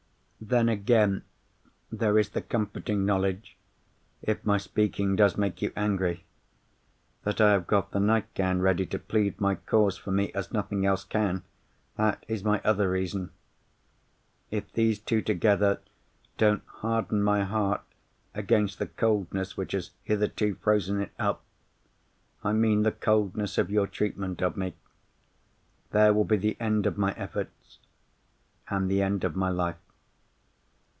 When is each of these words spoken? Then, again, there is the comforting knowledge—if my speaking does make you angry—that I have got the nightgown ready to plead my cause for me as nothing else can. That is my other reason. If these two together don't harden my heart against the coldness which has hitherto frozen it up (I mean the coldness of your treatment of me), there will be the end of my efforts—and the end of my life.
Then, 0.43 0.69
again, 0.69 1.21
there 1.91 2.17
is 2.17 2.29
the 2.31 2.41
comforting 2.41 3.05
knowledge—if 3.05 4.43
my 4.43 4.57
speaking 4.57 5.15
does 5.15 5.37
make 5.37 5.61
you 5.61 5.71
angry—that 5.75 7.39
I 7.39 7.51
have 7.51 7.67
got 7.67 7.91
the 7.91 7.99
nightgown 7.99 8.59
ready 8.59 8.87
to 8.87 8.97
plead 8.97 9.39
my 9.39 9.53
cause 9.53 9.97
for 9.97 10.09
me 10.09 10.31
as 10.33 10.51
nothing 10.51 10.83
else 10.83 11.03
can. 11.03 11.43
That 11.95 12.25
is 12.27 12.43
my 12.43 12.59
other 12.65 12.89
reason. 12.89 13.29
If 14.49 14.73
these 14.73 14.97
two 14.97 15.21
together 15.21 15.79
don't 16.39 16.63
harden 16.65 17.21
my 17.21 17.43
heart 17.43 17.81
against 18.33 18.79
the 18.79 18.87
coldness 18.87 19.55
which 19.55 19.73
has 19.73 19.91
hitherto 20.01 20.55
frozen 20.55 21.01
it 21.01 21.11
up 21.19 21.43
(I 22.43 22.51
mean 22.51 22.81
the 22.81 22.91
coldness 22.91 23.59
of 23.59 23.69
your 23.69 23.85
treatment 23.85 24.41
of 24.41 24.57
me), 24.57 24.73
there 25.91 26.15
will 26.15 26.25
be 26.25 26.37
the 26.37 26.57
end 26.59 26.87
of 26.87 26.97
my 26.97 27.13
efforts—and 27.13 28.89
the 28.89 29.03
end 29.03 29.23
of 29.23 29.35
my 29.35 29.49
life. 29.49 29.77